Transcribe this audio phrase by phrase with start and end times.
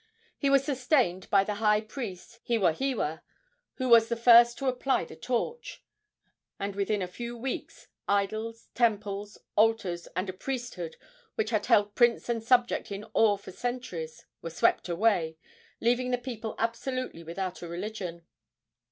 [0.35, 3.21] He was sustained by the high priest Hewahewa,
[3.75, 5.83] who was the first to apply the torch;
[6.59, 10.97] and within a few weeks idols, temples, altars, and a priesthood
[11.35, 15.37] which had held prince and subject in awe for centuries were swept away,
[15.79, 18.25] leaving the people absolutely without a religion.